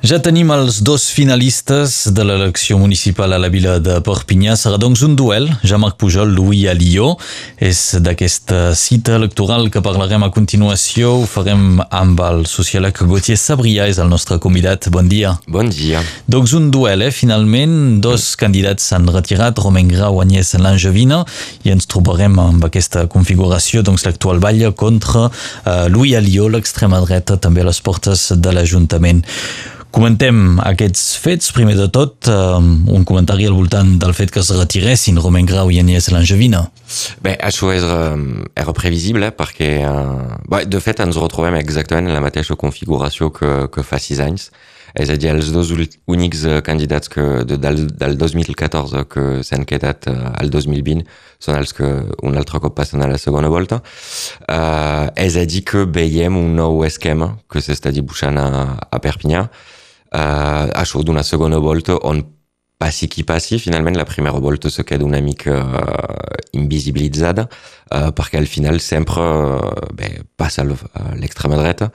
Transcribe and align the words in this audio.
Ja 0.00 0.16
tenim 0.16 0.48
els 0.48 0.78
dos 0.80 1.10
finalistes 1.12 2.06
de 2.16 2.24
l'elecció 2.24 2.78
municipal 2.80 3.34
a 3.36 3.38
la 3.38 3.50
vila 3.52 3.74
de 3.84 3.98
Perpinyà. 4.00 4.54
Serà 4.56 4.78
doncs 4.80 5.02
un 5.04 5.12
duel. 5.12 5.50
Jean-Marc 5.60 5.98
Pujol, 6.00 6.30
Louis 6.32 6.62
Alió. 6.72 7.10
És 7.60 7.98
d'aquesta 8.00 8.72
cita 8.72 9.18
electoral 9.18 9.68
que 9.68 9.82
parlarem 9.84 10.22
a 10.24 10.30
continuació. 10.32 11.10
Ho 11.18 11.26
farem 11.28 11.82
amb 11.84 12.22
el 12.24 12.46
sociòleg 12.48 12.96
Gauthier 12.96 13.36
Sabrià, 13.36 13.90
és 13.92 14.00
el 14.00 14.08
nostre 14.08 14.38
convidat. 14.40 14.88
Bon 14.88 15.04
dia. 15.04 15.34
Bon 15.44 15.68
dia. 15.68 16.00
Doncs 16.24 16.54
un 16.56 16.70
duel, 16.72 17.04
eh? 17.04 17.10
Finalment, 17.12 18.00
dos 18.00 18.30
candidats 18.40 18.88
s'han 18.88 19.04
retirat, 19.12 19.60
Romain 19.60 19.90
Grau, 19.92 20.22
Agnès 20.24 20.54
Langevina, 20.56 21.26
i 21.68 21.74
ens 21.74 21.84
trobarem 21.84 22.40
amb 22.40 22.64
aquesta 22.70 23.04
configuració, 23.12 23.84
doncs 23.84 24.08
l'actual 24.08 24.40
balla 24.40 24.72
contra 24.72 25.26
uh, 25.28 25.84
Louis 25.92 26.16
Alió, 26.16 26.48
l'extrema 26.48 27.04
dreta, 27.04 27.36
també 27.36 27.60
a 27.60 27.68
les 27.68 27.84
portes 27.84 28.30
de 28.40 28.56
l'Ajuntament. 28.56 29.20
Comentem 29.90 30.60
aquests 30.62 31.16
fets. 31.18 31.50
Primer 31.54 31.74
de 31.74 31.88
tot, 31.90 32.28
um, 32.30 32.70
un 32.94 33.04
comentari 33.04 33.46
al 33.48 33.56
voltant 33.58 33.96
del 33.98 34.14
fet 34.14 34.30
que 34.30 34.38
es 34.42 34.50
retiressin 34.54 35.18
Romain 35.18 35.48
Grau 35.48 35.70
i 35.70 35.80
Agnès 35.82 36.10
Langevina. 36.14 36.62
Bé, 37.24 37.34
això 37.42 37.72
és, 37.74 37.86
era 38.54 38.74
previsible 38.76 39.32
perquè, 39.34 39.70
uh, 39.90 40.36
bé, 40.50 40.62
de 40.70 40.80
fet, 40.82 41.02
ens 41.02 41.18
retrobem 41.18 41.58
exactament 41.58 42.06
en 42.06 42.14
la 42.14 42.22
mateixa 42.22 42.54
configuració 42.60 43.32
que, 43.34 43.66
que 43.74 43.86
fa 43.86 43.98
sis 43.98 44.22
anys. 44.22 44.50
És 44.94 45.10
a 45.10 45.16
dir, 45.18 45.30
els 45.30 45.50
dos 45.54 45.68
únics 46.10 46.44
candidats 46.66 47.10
que 47.10 47.22
de, 47.46 47.58
del, 47.62 47.84
del 47.98 48.16
2014 48.18 49.04
que 49.10 49.24
s'han 49.46 49.66
quedat 49.66 50.08
al 50.10 50.50
2020 50.50 51.04
són 51.38 51.58
els 51.60 51.74
que 51.76 51.90
un 52.26 52.38
altre 52.38 52.58
cop 52.62 52.74
passen 52.78 53.02
a 53.02 53.10
la 53.10 53.18
segona 53.18 53.50
volta. 53.50 53.80
Uh, 54.46 55.10
és 55.18 55.38
a 55.38 55.44
dir, 55.46 55.64
que 55.66 55.84
veiem 55.86 56.38
un 56.38 56.56
nou 56.58 56.82
esquema 56.86 57.36
que 57.50 57.62
s'està 57.62 57.94
dibuixant 57.94 58.38
a, 58.38 58.48
a 58.90 59.02
Perpinyà. 59.02 59.44
Uh, 60.10 60.66
això 60.74 61.04
d'una 61.06 61.22
segona 61.22 61.60
volta 61.62 61.94
on 62.08 62.24
passi 62.80 63.10
qui 63.12 63.22
passi, 63.28 63.58
finalment 63.60 63.98
la 63.98 64.06
primera 64.08 64.40
volta 64.40 64.70
se 64.72 64.82
queda 64.88 65.04
una 65.04 65.20
mica 65.20 65.52
uh, 65.52 66.38
invisibilitzada 66.56 67.44
uh, 67.46 68.08
perquè 68.16 68.40
al 68.40 68.48
final 68.48 68.80
sempre 68.80 69.22
bé, 69.94 70.08
passa 70.34 70.64
a 70.64 71.12
l'extrema 71.20 71.60
dreta 71.60 71.90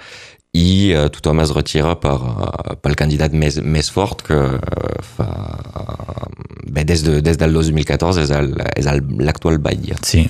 i 0.56 0.96
uh, 0.96 1.08
tothom 1.12 1.44
es 1.44 1.52
retira 1.56 1.96
per, 2.00 2.16
uh, 2.16 2.76
pel 2.82 2.96
candidat 3.00 3.36
més, 3.36 3.60
més 3.60 3.92
fort 3.92 4.24
que 4.26 4.40
uh, 4.56 4.96
fa 5.16 5.30
bé, 6.76 6.84
des, 6.84 7.04
de, 7.04 7.22
des 7.22 7.38
del 7.38 7.54
2014 7.54 8.24
és, 8.26 8.32
el, 8.36 8.52
és 8.76 8.88
l'actual 9.24 9.60
Batlle. 9.64 9.98
Sí. 10.06 10.26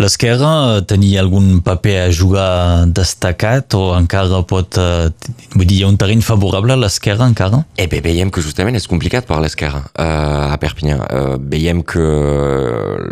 L'esquerra 0.00 0.80
tenia 0.88 1.20
algun 1.24 1.60
paper 1.66 1.96
a 2.04 2.08
jugar 2.14 2.50
destacat 2.96 3.76
o 3.78 3.90
encara 3.98 4.42
pot... 4.48 4.78
Eh, 4.80 5.10
vull 5.56 5.66
dir, 5.66 5.80
hi 5.80 5.84
ha 5.84 5.90
un 5.90 5.98
terreny 6.00 6.22
favorable 6.24 6.76
a 6.76 6.80
l'esquerra 6.80 7.28
encara? 7.28 7.64
Eh 7.80 7.88
bé, 7.90 8.02
veiem 8.04 8.30
que 8.32 8.44
justament 8.44 8.78
és 8.78 8.88
complicat 8.90 9.26
per 9.28 9.40
l'esquerra 9.42 9.84
uh, 9.90 10.52
a 10.54 10.58
Perpinyà. 10.62 10.98
Uh, 11.00 11.36
veiem 11.52 11.82
que 11.86 12.06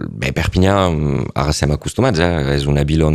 bé, 0.08 0.32
Perpinyà 0.36 0.78
ara 1.34 1.54
estem 1.54 1.74
acostumats, 1.74 2.22
eh? 2.22 2.32
és 2.56 2.68
una 2.70 2.86
vila 2.88 3.10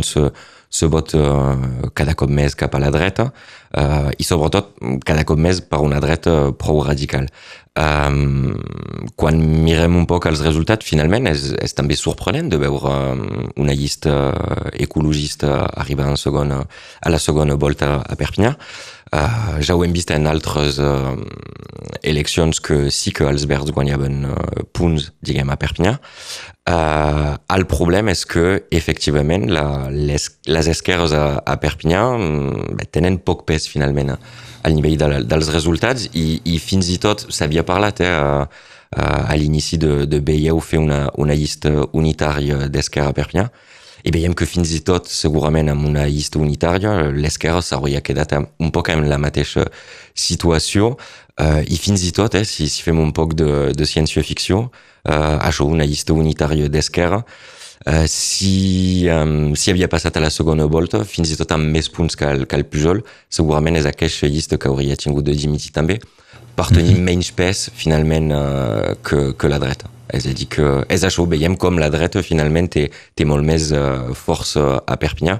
vot 0.90 1.14
uh, 1.14 1.90
cada 1.94 2.14
cop 2.18 2.30
més 2.30 2.56
cap 2.58 2.74
a 2.74 2.80
la 2.82 2.90
dreta 2.90 3.28
uh, 3.30 4.10
i 4.18 4.24
sobretot 4.26 4.74
cada 5.06 5.24
cop 5.28 5.38
més 5.38 5.60
per 5.62 5.82
una 5.84 6.00
dreta 6.02 6.52
prou 6.58 6.82
radical. 6.86 7.28
Um, 7.74 8.54
quan 9.18 9.40
mirem 9.64 9.96
un 9.98 10.04
poc 10.06 10.28
els 10.30 10.42
resultats, 10.46 10.86
finalment 10.86 11.26
és, 11.30 11.48
és 11.58 11.74
també 11.74 11.96
sorprenent 11.98 12.52
de 12.52 12.60
veure 12.62 12.92
una 13.58 13.74
llista 13.74 14.12
ecologista 14.74 15.64
arribar 15.82 16.10
en 16.12 16.18
segona, 16.20 16.60
a 17.00 17.10
la 17.10 17.22
segona 17.22 17.58
volta 17.58 17.96
a 18.02 18.18
Perpinyà. 18.18 18.54
Uh, 19.14 19.60
ja 19.62 19.76
ho 19.76 19.84
hem 19.84 19.92
vist 19.94 20.10
en 20.10 20.26
altres 20.26 20.80
uh, 20.82 21.12
eleccions 22.02 22.58
que 22.58 22.88
sí 22.90 23.12
que 23.14 23.28
els 23.30 23.44
verds 23.46 23.70
guanyaven 23.70 24.24
uh, 24.26 24.64
punts, 24.74 25.12
diguem, 25.22 25.52
a 25.54 25.58
Perpinyà. 25.60 25.92
Uh, 26.66 27.36
el 27.54 27.68
problema 27.70 28.10
que, 28.26 28.64
efectivament, 28.74 29.46
la, 29.52 29.86
les, 29.92 30.26
les 30.50 30.70
esquerres 30.72 31.14
a, 31.14 31.26
a 31.46 31.54
Perpinyà 31.62 32.02
um, 32.16 32.80
tenen 32.90 33.20
poc 33.22 33.46
pes, 33.46 33.68
finalment, 33.70 34.16
al 34.64 34.74
nivell 34.74 34.96
de, 34.98 35.08
dels 35.28 35.50
resultats 35.52 36.08
i, 36.16 36.40
i 36.48 36.58
fins 36.62 36.88
i 36.90 36.98
tot 37.00 37.26
s'havia 37.28 37.64
parlat 37.68 38.00
eh, 38.00 38.10
a, 38.96 39.36
l'inici 39.36 39.78
de, 39.80 40.04
de 40.08 40.20
Beieu 40.24 40.60
fer 40.64 40.80
una, 40.80 41.04
una 41.20 41.36
llista 41.36 41.72
unitària 41.92 42.68
d'Esquerra 42.72 43.12
a 43.12 43.18
veiem 44.12 44.34
que 44.36 44.46
fins 44.46 44.72
i 44.76 44.80
tot 44.84 45.08
segurament 45.08 45.70
amb 45.72 45.86
una 45.88 46.04
llista 46.10 46.38
unitària 46.38 47.10
l'esquerra 47.14 47.62
s'hauria 47.64 48.02
quedat 48.04 48.34
un 48.36 48.70
poc 48.70 48.90
en 48.92 49.08
la 49.08 49.18
mateixa 49.18 49.64
situació 50.14 50.94
uh, 50.94 51.62
i 51.64 51.78
fins 51.80 52.04
i 52.04 52.12
tot 52.12 52.34
eh, 52.34 52.44
si, 52.44 52.68
si 52.68 52.84
fem 52.84 53.00
un 53.00 53.12
poc 53.16 53.32
de, 53.38 53.72
de 53.72 53.88
ciència-ficció 53.88 54.66
uh, 54.68 55.36
això, 55.40 55.64
una 55.64 55.88
llista 55.88 56.12
unitària 56.12 56.68
d'esquerra 56.68 57.24
Uh, 57.84 58.06
si, 58.08 59.04
um, 59.12 59.52
si 59.52 59.68
havia 59.68 59.90
passat 59.92 60.16
a 60.16 60.22
la 60.24 60.30
segona 60.32 60.64
volta, 60.64 61.02
fins 61.04 61.34
i 61.34 61.36
tot 61.36 61.50
amb 61.52 61.68
més 61.68 61.90
punts 61.92 62.16
que 62.16 62.24
el, 62.24 62.46
que 62.48 62.56
el 62.56 62.64
Pujol, 62.64 63.02
segurament 63.28 63.76
és 63.76 63.84
aquesta 63.90 64.30
llista 64.30 64.56
que 64.56 64.70
hauria 64.70 64.96
tingut 64.96 65.26
de 65.26 65.34
dimitir 65.36 65.74
també, 65.76 65.98
per 66.56 66.70
tenir 66.70 66.94
mm 66.94 66.96
-hmm. 66.96 67.10
menys 67.10 67.32
pes, 67.36 67.68
finalment, 67.74 68.32
uh, 68.32 68.94
que, 69.04 69.34
que 69.36 69.52
la 69.52 69.58
dreta. 69.58 69.93
És 70.12 70.26
a 70.28 70.34
dir, 70.36 70.48
que 70.52 70.84
és 70.92 71.04
això, 71.06 71.24
veiem 71.28 71.56
com 71.56 71.78
la 71.80 71.90
dreta, 71.92 72.22
finalment, 72.24 72.68
té, 72.74 72.88
té 73.16 73.24
molt 73.28 73.46
més 73.46 73.70
uh, 73.72 74.12
força 74.18 74.80
a 74.84 74.98
Perpinyà, 75.00 75.38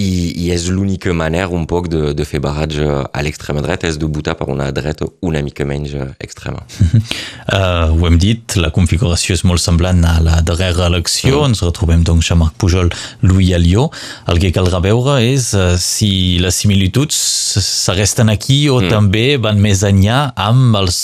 i, 0.00 0.32
i 0.44 0.50
és 0.54 0.66
l'única 0.72 1.12
manera 1.16 1.50
un 1.52 1.66
poc 1.68 1.88
de, 1.92 2.12
de 2.16 2.26
fer 2.28 2.40
barratge 2.42 2.86
a 2.86 3.24
l'extrema 3.24 3.62
dreta 3.64 3.88
és 3.90 3.98
de 4.00 4.08
votar 4.08 4.36
per 4.38 4.48
una 4.52 4.70
dreta 4.74 5.08
una 5.26 5.42
mica 5.44 5.66
menys 5.68 5.94
extrema. 6.22 6.62
Uh, 6.80 7.90
ho 7.98 8.06
hem 8.08 8.18
dit, 8.20 8.56
la 8.60 8.72
configuració 8.74 9.36
és 9.36 9.44
molt 9.48 9.62
semblant 9.62 10.00
a 10.06 10.16
la 10.24 10.40
darrera 10.46 10.88
elecció, 10.88 11.40
mm. 11.40 11.50
ens 11.50 11.64
retrobem 11.66 12.04
doncs 12.06 12.30
Jean-Marc 12.30 12.56
Pujol, 12.60 12.90
Louis 13.26 13.52
Alió. 13.56 13.88
El 14.30 14.40
que 14.42 14.52
caldrà 14.56 14.80
veure 14.84 15.18
és 15.24 15.50
uh, 15.58 15.74
si 15.80 16.38
les 16.42 16.56
similituds 16.62 17.16
s'arresten 17.60 18.32
aquí 18.32 18.62
o 18.70 18.80
mm. 18.80 18.92
també 18.92 19.26
van 19.42 19.60
més 19.60 19.84
enllà 19.86 20.22
amb 20.40 20.78
els, 20.80 21.00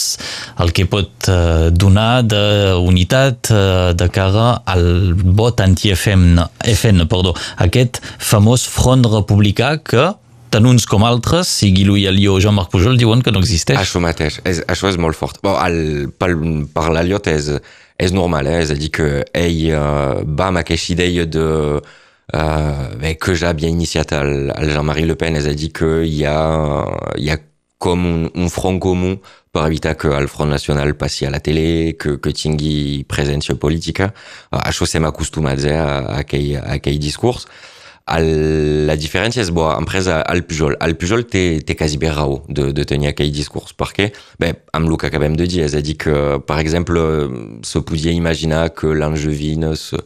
el 0.62 0.72
que 0.76 0.86
pot 0.90 1.30
uh, 1.32 1.68
donar 1.74 2.24
d'unitat 2.26 3.52
uh, 3.52 3.92
de 3.96 4.08
cara 4.12 4.48
al 4.64 5.14
vot 5.16 5.60
anti-FN, 5.64 6.40
FN, 6.76 7.04
perdó, 7.10 7.34
aquest 7.62 8.00
famós 8.22 8.64
front 8.66 8.85
front 8.86 9.02
republicà 9.10 9.76
que 9.82 10.12
tant 10.54 10.66
uns 10.70 10.84
com 10.86 11.02
altres, 11.02 11.48
sigui 11.50 11.82
Louis 11.84 12.06
Alió 12.06 12.36
o 12.36 12.40
Jean-Marc 12.42 12.70
Pujol, 12.70 12.94
diuen 13.00 13.22
que 13.24 13.32
no 13.34 13.42
existeix. 13.42 13.80
Això 13.80 13.98
mateix, 13.98 14.38
és, 14.46 14.60
això 14.70 14.86
és 14.92 14.98
molt 15.02 15.18
fort. 15.18 15.40
Bon, 15.42 15.56
el, 15.58 16.06
per, 16.14 16.30
per 16.70 16.84
l'Aliot 16.94 17.26
és, 17.32 17.50
és 17.98 18.14
normal, 18.14 18.46
eh? 18.46 18.60
és 18.62 18.70
a 18.70 18.78
dir 18.78 18.92
que 18.94 19.08
ell 19.34 19.58
uh, 19.74 20.22
va 20.38 20.52
amb 20.52 20.62
aquesta 20.62 20.94
idea 20.94 21.26
de 21.26 21.48
uh, 21.82 23.10
que 23.26 23.34
ja 23.34 23.50
havia 23.50 23.74
iniciat 23.74 24.14
el, 24.20 24.52
el 24.54 24.70
Jean-Marie 24.70 25.10
Le 25.10 25.18
Pen, 25.18 25.42
és 25.42 25.50
a 25.50 25.58
dir 25.58 25.72
que 25.74 25.90
hi 26.06 26.22
ha, 26.30 26.38
hi 27.18 27.34
ha 27.34 27.40
com 27.82 28.06
un, 28.06 28.24
un 28.38 28.54
front 28.54 28.78
comú 28.80 29.16
per 29.50 29.66
evitar 29.66 29.96
que 29.98 30.14
el 30.14 30.30
Front 30.30 30.54
Nacional 30.54 30.94
passi 30.96 31.26
a 31.26 31.34
la 31.34 31.42
tele, 31.42 31.96
que, 31.98 32.20
que 32.22 32.38
tingui 32.38 33.02
presència 33.10 33.58
política. 33.58 34.12
Uh, 34.52 34.62
això 34.62 34.86
estem 34.86 35.10
acostumats 35.10 35.66
eh, 35.66 35.74
a, 35.74 36.04
a, 36.04 36.20
aquell, 36.22 36.52
a 36.62 36.78
aquell 36.78 37.02
discurs. 37.02 37.50
La 38.06 38.94
diferència 38.94 39.42
és, 39.42 39.50
bo, 39.50 39.66
empresa 39.74 40.20
al 40.22 40.44
Pujol. 40.46 40.76
El 40.84 40.94
Pujol 40.96 41.24
té, 41.26 41.60
té 41.66 41.74
quasi 41.74 41.98
bé 41.98 42.12
raó 42.14 42.44
de, 42.46 42.68
de 42.72 42.84
tenir 42.86 43.10
aquell 43.10 43.32
discurs, 43.34 43.72
perquè, 43.74 44.12
bé, 44.38 44.52
amb 44.78 44.86
el 44.86 44.98
que 45.00 45.08
acabem 45.10 45.34
de 45.34 45.48
dir, 45.50 45.64
és 45.66 45.74
a 45.74 45.82
dir 45.82 45.96
que, 45.98 46.14
per 46.46 46.60
exemple, 46.62 47.02
se 47.66 47.82
podia 47.82 48.14
imaginar 48.14 48.68
que 48.78 48.94
l'Angevine 48.94 49.74
se, 49.76 49.98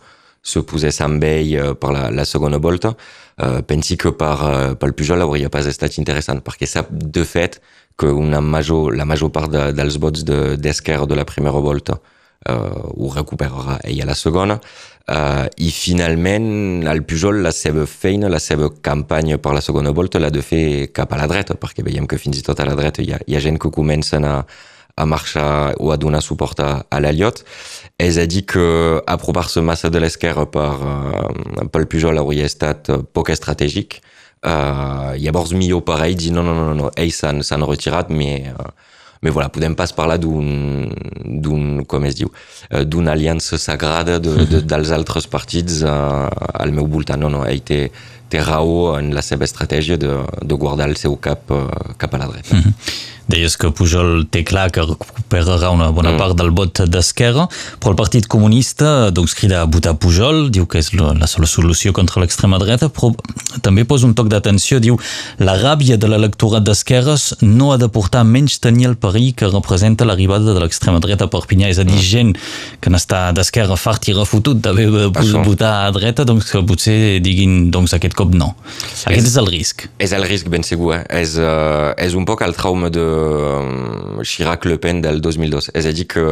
se 0.42 0.62
posés 0.64 1.00
amb 1.04 1.24
ell 1.28 1.52
eh, 1.52 1.66
per 1.76 1.92
la, 1.92 2.06
la 2.14 2.24
segona 2.24 2.56
volta, 2.56 2.94
uh, 2.94 3.60
pensi 3.68 3.98
que 4.00 4.14
per, 4.16 4.32
uh, 4.40 4.72
pel 4.80 4.94
Pujol 4.96 5.20
hauria 5.20 5.52
pas 5.52 5.68
estat 5.68 5.98
interessant, 6.00 6.40
perquè 6.44 6.68
sap, 6.68 6.88
de 6.90 7.26
fet, 7.28 7.60
que 8.00 8.08
una 8.08 8.40
major, 8.40 8.94
la 8.96 9.04
major 9.04 9.28
part 9.34 9.52
de, 9.52 9.66
dels 9.76 10.00
vots 10.00 10.24
d'esquerra 10.24 11.04
de, 11.04 11.12
de 11.12 11.20
la 11.20 11.26
primera 11.28 11.60
volta 11.60 11.98
uh, 12.00 12.88
ho 12.96 13.12
recuperarà 13.12 13.76
ell 13.84 14.00
a 14.00 14.08
la 14.08 14.16
segona, 14.16 14.56
I 15.10 15.70
finalment, 15.74 16.84
el 16.86 17.00
Pujol, 17.02 17.40
la 17.42 17.50
seva 17.50 17.82
feina, 17.90 18.28
la 18.30 18.38
seva 18.38 18.68
campanya 18.82 19.40
per 19.42 19.56
la 19.56 19.62
segona 19.64 19.90
volta 19.90 20.20
l'ha 20.22 20.30
de 20.30 20.42
fer 20.42 20.90
cap 20.94 21.10
a 21.10 21.18
la 21.18 21.26
dreta, 21.26 21.56
perquè 21.58 21.82
veiem 21.82 22.06
que 22.06 22.18
fins 22.20 22.38
i 22.38 22.44
tot 22.46 22.60
a 22.62 22.66
la 22.68 22.76
dreta 22.78 23.02
hi 23.02 23.10
ha, 23.16 23.18
hi 23.26 23.34
ha 23.34 23.42
gent 23.42 23.58
que 23.58 23.72
comencen 23.74 24.24
a, 24.28 24.36
a 24.94 25.06
marxar 25.06 25.74
o 25.82 25.90
a 25.90 25.96
donar 25.96 26.22
suport 26.22 26.60
a, 26.62 26.70
a 26.86 27.00
l'Aliot. 27.02 27.42
És 27.98 28.20
a 28.22 28.26
dir 28.30 28.44
que 28.48 28.62
apropar-se 29.10 29.64
massa 29.66 29.90
de 29.90 30.00
l'esquerra 30.04 30.46
per, 30.46 30.70
uh, 30.78 31.66
pel 31.72 31.88
Pujol 31.90 32.20
hauria 32.20 32.46
estat 32.46 32.92
poc 33.12 33.32
estratègic. 33.34 33.98
Uh, 34.40 35.18
llavors 35.20 35.50
millor 35.52 35.82
per 35.84 35.98
ell 36.06 36.14
dir 36.16 36.30
no, 36.32 36.44
no, 36.46 36.54
no, 36.54 36.70
no, 36.76 36.94
ells 36.96 37.18
s'han 37.20 37.66
retirat, 37.66 38.14
mais... 38.14 38.54
Uh, 38.54 38.70
mais 39.22 39.30
voilà, 39.30 39.48
podem 39.48 39.74
pas 39.74 39.86
parlar 39.94 40.18
d'un, 40.18 40.88
d'un 41.24 41.84
com 41.84 42.04
es 42.08 42.14
diu, 42.16 42.30
eh, 42.70 42.84
d'una 42.84 43.12
aliança 43.12 43.58
sagrada 43.58 44.18
de, 44.18 44.46
de, 44.48 44.60
dels 44.72 44.92
altres 44.96 45.26
partits 45.28 45.82
uh, 45.84 46.30
al 46.54 46.72
meu 46.72 46.88
voltant. 46.88 47.20
No, 47.20 47.28
no, 47.28 47.44
ell 47.44 47.60
té, 47.60 47.90
té 48.30 48.42
raó 48.44 48.96
en 48.98 49.12
la 49.16 49.22
seva 49.26 49.46
estratègia 49.48 49.98
de, 50.00 50.20
de 50.42 50.58
guardar 50.58 50.88
el 50.90 50.96
seu 51.00 51.16
cap 51.20 51.50
uh, 51.50 51.66
cap 51.98 52.14
a 52.14 52.22
la 52.22 52.30
dreta. 52.32 52.54
Mm 52.56 52.62
-hmm. 52.62 53.08
deies 53.30 53.56
que 53.56 53.70
Pujol 53.70 54.26
té 54.30 54.42
clar 54.42 54.70
que 54.74 54.82
recuperarà 54.82 55.70
una 55.70 55.90
bona 55.94 56.12
mm. 56.12 56.18
part 56.18 56.36
del 56.38 56.50
vot 56.50 56.82
d'Esquerra, 56.90 57.46
però 57.78 57.92
el 57.92 57.98
Partit 58.00 58.26
Comunista 58.26 59.10
doncs, 59.14 59.36
crida 59.38 59.62
a 59.62 59.68
votar 59.70 59.94
Pujol, 60.02 60.50
diu 60.50 60.66
que 60.66 60.80
és 60.82 60.90
la, 60.98 61.12
la 61.14 61.26
solució 61.26 61.92
contra 61.96 62.20
l'extrema 62.20 62.58
dreta, 62.58 62.88
però 62.88 63.12
també 63.62 63.84
posa 63.84 64.08
un 64.08 64.16
toc 64.18 64.30
d'atenció, 64.32 64.80
diu 64.82 64.98
la 65.38 65.54
ràbia 65.60 65.96
de 66.00 66.10
l'electorat 66.10 66.66
d'esquerres 66.66 67.36
no 67.42 67.70
ha 67.72 67.78
de 67.78 67.88
portar 67.88 68.24
menys 68.24 68.58
tenir 68.58 68.88
el 68.90 68.96
perill 68.96 69.32
que 69.38 69.46
representa 69.46 70.08
l'arribada 70.08 70.54
de 70.54 70.60
l'extrema 70.60 70.98
dreta 70.98 71.28
a 71.28 71.32
Perpinyà, 71.32 71.70
és 71.70 71.78
a 71.78 71.86
dir, 71.86 72.00
mm. 72.00 72.10
gent 72.10 72.34
que 72.80 72.90
n'està 72.90 73.30
d'esquerra 73.36 73.78
fart 73.78 74.10
i 74.10 74.16
refotut 74.16 74.58
d'haver 74.58 74.88
votar 75.46 75.86
a 75.86 75.94
dreta, 75.94 76.26
doncs 76.26 76.50
que 76.50 76.64
potser 76.66 76.98
diguin 77.22 77.70
doncs 77.70 77.94
aquest 77.94 78.18
cop 78.20 78.34
no. 78.36 78.52
Aquest 79.08 79.24
és, 79.24 79.32
és 79.32 79.36
el 79.40 79.48
risc. 79.50 79.84
És 80.02 80.14
el 80.16 80.26
risc 80.28 80.48
ben 80.52 80.64
segur, 80.66 80.92
eh? 80.98 81.02
és, 81.22 81.36
uh, 81.40 81.90
és 82.00 82.16
un 82.18 82.26
poc 82.28 82.44
el 82.46 82.54
trauma 82.58 82.90
de 82.92 83.02
uh, 83.02 84.22
Chirac-Le 84.26 84.78
Pen 84.82 85.02
del 85.04 85.20
2002. 85.24 85.70
És 85.78 85.88
a 85.88 85.94
dir 85.96 86.06
que 86.10 86.24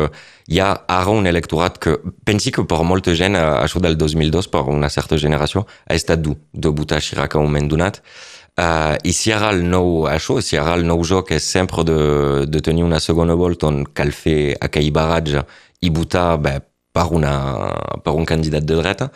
hi 0.48 0.62
ha 0.62 0.70
ara 0.98 1.14
un 1.14 1.28
electorat 1.30 1.78
que 1.82 1.96
pensi 2.28 2.52
que 2.54 2.64
per 2.68 2.80
molta 2.86 3.14
gent 3.18 3.38
això 3.38 3.82
del 3.84 3.98
2002, 4.00 4.50
per 4.52 4.66
una 4.68 4.90
certa 4.92 5.18
generació, 5.20 5.64
ha 5.88 5.96
estat 5.96 6.22
dur 6.24 6.36
de 6.52 6.72
votar 6.72 7.00
Chirac 7.04 7.36
a 7.36 7.42
un 7.42 7.48
moment 7.48 7.70
donat. 7.72 8.02
Uh, 8.58 8.96
I 9.06 9.12
si 9.14 9.30
ara 9.30 9.52
el 9.54 9.62
nou 9.70 10.08
això, 10.10 10.40
si 10.42 10.58
ara 10.58 10.74
el 10.74 10.82
nou 10.86 11.04
joc 11.06 11.30
és 11.36 11.44
sempre 11.46 11.84
de, 11.86 11.98
de 12.50 12.62
tenir 12.64 12.82
una 12.82 12.98
segona 12.98 13.36
volta 13.38 13.68
on 13.68 13.84
cal 13.94 14.10
fer 14.10 14.56
aquell 14.58 14.90
baratge 14.90 15.44
i 15.86 15.92
votar 15.94 16.32
bé, 16.42 16.56
per, 16.90 17.06
una, 17.14 17.34
per 18.02 18.16
un 18.18 18.26
candidat 18.26 18.66
de 18.66 18.80
dreta, 18.80 19.12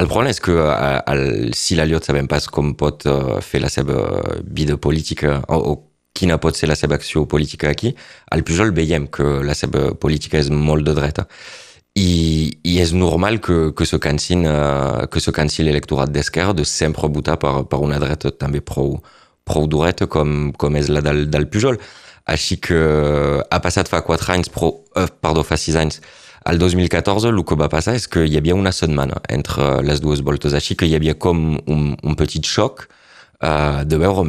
el 0.00 0.08
problema 0.08 0.32
és 0.32 0.40
que 0.40 0.54
el, 0.56 1.52
si 1.56 1.76
l'Aliot 1.76 2.06
sabem 2.08 2.28
pas 2.30 2.46
com 2.48 2.72
pot 2.78 3.04
uh, 3.10 3.40
fer 3.44 3.60
la 3.60 3.68
seva 3.72 3.96
vida 4.42 4.78
política 4.80 5.40
o, 5.52 5.58
o 5.72 5.74
quina 6.16 6.38
pot 6.40 6.56
ser 6.56 6.68
la 6.70 6.76
seva 6.76 6.96
acció 6.96 7.26
política 7.28 7.68
aquí, 7.72 7.92
al 8.32 8.44
Pujol 8.44 8.72
veiem 8.76 9.08
que 9.12 9.42
la 9.44 9.56
seva 9.56 9.92
política 9.96 10.40
és 10.40 10.48
molt 10.52 10.88
de 10.88 10.96
dreta. 10.96 11.26
I, 11.92 12.52
i 12.64 12.78
és 12.80 12.94
normal 12.96 13.36
que, 13.44 13.74
que 13.76 13.84
se 13.88 13.98
cansin, 14.00 14.46
uh, 14.48 15.04
que 15.12 15.20
se 15.20 15.32
cansi 15.36 15.64
l'electorat 15.66 16.12
d'esquerra 16.12 16.56
de 16.56 16.64
sempre 16.68 17.10
votar 17.12 17.36
per, 17.40 17.52
per 17.68 17.82
una 17.84 18.00
dreta 18.00 18.32
també 18.32 18.64
prou, 18.64 18.96
prou 19.44 19.68
dureta 19.68 20.08
com, 20.08 20.54
com 20.56 20.80
és 20.80 20.88
la 20.88 21.04
del, 21.04 21.26
del 21.28 21.50
Pujol. 21.52 21.76
Així 22.32 22.56
que 22.62 22.80
ha 23.44 23.60
passat 23.60 23.90
fa 23.92 24.00
4 24.06 24.32
anys, 24.38 24.48
però, 24.54 24.72
uh, 24.72 25.08
perdó, 25.20 25.44
fa 25.44 25.60
6 25.60 25.80
anys, 25.84 26.00
al 26.44 26.58
2014 26.58 27.28
el 27.30 27.44
que 27.46 27.58
va 27.58 27.68
passar 27.70 27.94
és 27.98 28.08
que 28.10 28.24
hi 28.26 28.36
havia 28.38 28.56
una 28.58 28.72
setmana 28.74 29.20
entre 29.30 29.82
les 29.86 30.02
dues 30.02 30.22
voltes, 30.26 30.54
així 30.54 30.74
que 30.78 30.88
hi 30.88 30.96
havia 30.98 31.14
com 31.14 31.58
un, 31.70 31.92
un 31.94 32.18
petit 32.18 32.46
xoc 32.46 32.86
uh, 33.42 33.82
de 33.86 33.98
veure 34.00 34.24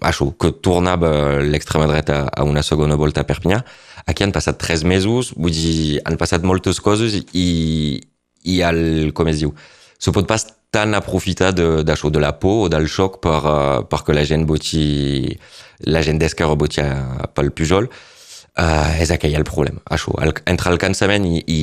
això, 0.00 0.30
que 0.32 0.52
tornava 0.64 1.42
l'extrema 1.44 1.88
dreta 1.90 2.24
a 2.28 2.46
una 2.48 2.64
segona 2.64 2.96
volta 2.96 3.20
a 3.20 3.28
Perpinyà? 3.28 3.60
Aquí 4.08 4.24
han 4.24 4.32
passat 4.32 4.58
tres 4.62 4.84
mesos, 4.84 5.34
vull 5.36 5.52
dir, 5.52 6.00
han 6.08 6.16
passat 6.20 6.46
moltes 6.46 6.80
coses 6.80 7.20
i, 7.20 7.46
i 8.48 8.58
el, 8.66 9.12
com 9.14 9.28
es 9.28 9.44
diu, 9.44 9.52
se 10.00 10.14
pot 10.14 10.26
pas 10.26 10.46
tant 10.72 10.96
aprofitar 10.96 11.52
d'això, 11.52 12.08
de, 12.08 12.16
de 12.16 12.22
la 12.24 12.32
por 12.40 12.64
o 12.64 12.70
del 12.72 12.88
xoc 12.88 13.20
per, 13.24 13.40
uh, 13.44 13.82
perquè 13.92 14.16
la 14.16 14.24
gent 14.24 14.48
voti, 14.48 15.36
la 15.92 16.00
gent 16.00 16.18
d'esquerra 16.22 16.56
voti 16.56 16.86
pel 17.36 17.52
Pujol. 17.52 17.92
Uh, 18.52 19.00
és 19.00 19.08
aquell 19.08 19.32
el 19.32 19.46
problema, 19.48 19.80
això. 19.88 20.12
El, 20.20 20.34
entre 20.50 20.68
el 20.74 20.80
cansament 20.80 21.24
i, 21.24 21.38
i, 21.48 21.60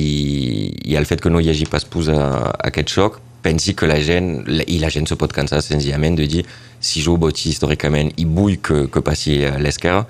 i 0.90 0.96
el 0.98 1.06
fet 1.06 1.20
que 1.22 1.30
no 1.30 1.38
hi 1.38 1.52
hagi 1.52 1.68
pas 1.70 1.84
posar 1.86 2.18
aquest 2.66 2.90
xoc, 2.90 3.20
pensi 3.44 3.76
que 3.78 3.86
la 3.86 4.00
gent, 4.02 4.42
i 4.66 4.80
la 4.82 4.90
gent 4.90 5.06
se 5.06 5.16
pot 5.20 5.30
cansar 5.32 5.62
senzillament 5.62 6.18
de 6.18 6.26
dir 6.28 6.42
si 6.82 7.04
jo 7.04 7.14
voti 7.20 7.52
històricament 7.52 8.10
i 8.18 8.26
vull 8.26 8.58
que, 8.58 8.88
que 8.90 9.04
passi 9.06 9.38
l'esquerra, 9.62 10.02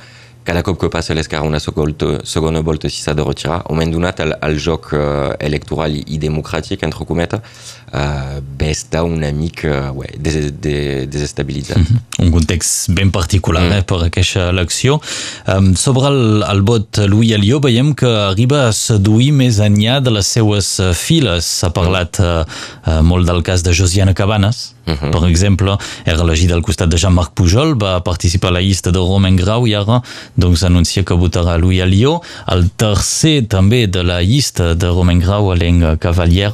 cada 0.45 0.63
cop 0.65 0.79
que 0.81 0.89
passa 0.93 1.15
l'esquerra 1.15 1.47
una 1.47 1.61
segona, 1.61 2.19
segona 2.25 2.63
volta 2.65 2.89
si 2.89 3.03
s'ha 3.03 3.15
de 3.15 3.25
retirar, 3.27 3.61
moment 3.69 3.93
donat 3.93 4.23
el, 4.25 4.35
el 4.47 4.57
joc 4.59 4.91
uh, 4.97 5.35
electoral 5.39 5.95
i 6.01 6.19
democràtic, 6.23 6.85
entre 6.87 7.05
cometes, 7.09 7.61
uh, 7.93 8.41
bé 8.41 8.71
està 8.73 9.03
una 9.05 9.31
mica 9.37 9.91
ouais, 9.97 10.17
des, 10.17 10.51
des, 10.65 11.07
desestabilitzat. 11.13 11.79
Mm 11.79 11.85
-hmm. 11.85 12.25
Un 12.25 12.31
context 12.31 12.91
ben 12.97 13.11
particular 13.11 13.63
mm. 13.63 13.73
eh, 13.73 13.83
per 13.83 14.03
aquesta 14.05 14.49
elecció. 14.49 15.01
Um, 15.47 15.75
sobre 15.77 16.09
el, 16.09 16.43
el 16.49 16.63
vot 16.63 16.99
Louis 17.07 17.35
Alió 17.35 17.61
veiem 17.61 17.95
que 17.95 18.07
arriba 18.07 18.69
a 18.69 18.73
seduir 18.73 19.33
més 19.33 19.59
enllà 19.59 20.01
de 20.01 20.11
les 20.11 20.27
seues 20.27 20.81
files. 20.95 21.45
S'ha 21.45 21.71
parlat 21.71 22.19
uh, 22.21 22.45
uh, 22.87 23.03
molt 23.03 23.27
del 23.27 23.43
cas 23.43 23.63
de 23.63 23.73
Josiana 23.73 24.15
Cabanes, 24.15 24.75
Uh 24.91 24.99
-huh. 24.99 25.11
Per 25.11 25.29
exemple, 25.29 25.77
era 26.05 26.23
elegit 26.23 26.53
al 26.53 26.63
costat 26.63 26.89
de 26.89 26.97
Jean-Marc 26.97 27.33
Pujol, 27.35 27.75
va 27.83 28.01
participar 28.03 28.49
a 28.49 28.53
la 28.59 28.61
llista 28.61 28.91
de 28.91 28.99
Romain 28.99 29.37
Grau 29.37 29.67
i 29.67 29.75
ara 29.75 30.03
doncs, 30.35 30.63
anuncia 30.63 31.03
que 31.03 31.15
votarà 31.15 31.59
Louis 31.59 31.83
Alió. 31.83 32.21
El 32.47 32.71
tercer 32.77 33.47
també 33.47 33.87
de 33.87 34.03
la 34.03 34.23
llista 34.23 34.75
de 34.75 34.87
Romain 34.87 35.21
Grau, 35.21 35.53
Alain 35.53 35.97
Cavalier, 35.99 36.51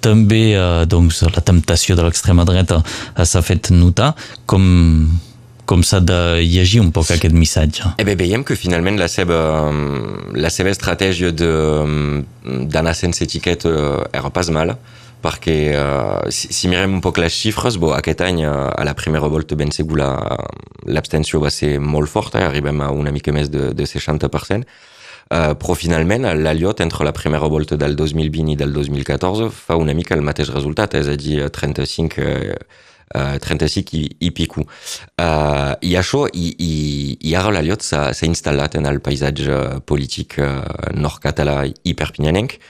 també 0.00 0.54
eh, 0.54 0.86
doncs, 0.86 1.22
la 1.22 1.42
temptació 1.42 1.96
de 1.96 2.02
l'extrema 2.02 2.44
dreta 2.44 2.82
s'ha 3.24 3.42
fet 3.42 3.70
notar. 3.70 4.14
Com, 4.46 5.18
com 5.70 5.84
s'ha 5.86 6.00
de 6.02 6.40
llegir 6.42 6.80
un 6.82 6.90
poc 6.90 7.12
aquest 7.14 7.34
missatge? 7.36 7.94
Eh 7.98 8.04
bé, 8.04 8.16
veiem 8.18 8.42
que 8.44 8.56
finalment 8.58 8.98
la 8.98 9.08
seva, 9.08 9.70
la 10.34 10.50
seva 10.50 10.72
estratègia 10.74 11.30
d'anar 11.32 12.94
sense 12.98 13.22
etiqueta 13.24 13.70
era 14.10 14.32
pas 14.34 14.50
mala 14.50 14.78
perquè 15.22 15.56
uh, 15.76 16.30
si, 16.32 16.50
si 16.54 16.70
mirem 16.72 16.98
un 16.98 17.02
poc 17.04 17.20
les 17.22 17.34
xifres, 17.34 17.78
bo, 17.80 17.92
aquest 17.96 18.22
any 18.26 18.42
uh, 18.44 18.70
a 18.72 18.84
la 18.88 18.94
primera 18.98 19.28
volta 19.32 19.58
ben 19.58 19.72
segur 19.74 20.00
l'abstenció 20.00 21.42
va 21.42 21.52
ser 21.54 21.76
molt 21.80 22.10
forta, 22.10 22.44
arribem 22.46 22.80
a 22.80 22.90
una 22.90 23.12
mica 23.14 23.34
més 23.36 23.50
de, 23.52 23.70
de 23.76 23.88
60%, 23.88 24.66
uh, 24.66 25.54
però 25.60 25.78
finalment 25.78 26.28
l'Aliot 26.40 26.82
entre 26.84 27.06
la 27.06 27.14
primera 27.16 27.50
volta 27.52 27.78
del 27.80 27.96
2020 27.96 28.54
i 28.54 28.60
del 28.60 28.72
2014 28.76 29.50
fa 29.54 29.78
una 29.80 29.94
mica 29.94 30.16
el 30.18 30.26
mateix 30.26 30.52
resultat, 30.54 30.98
és 31.00 31.10
a 31.10 31.18
dir, 31.20 31.42
35 31.48 32.30
uh, 33.14 33.38
35 33.42 33.96
i, 33.96 34.04
i 34.26 34.30
pico. 34.30 34.62
Uh, 35.18 35.74
I 35.82 35.96
això, 35.98 36.26
i, 36.32 36.52
i, 36.62 36.74
i 37.26 37.34
ara 37.34 37.50
l'Aliot 37.54 37.82
s'ha 37.82 38.12
instal·lat 38.28 38.76
en 38.78 38.86
el 38.86 39.00
paisatge 39.02 39.80
polític 39.86 40.38
uh, 40.38 40.62
nord-català 40.94 41.64
i 41.66 41.96
perpinyanenc, 41.98 42.60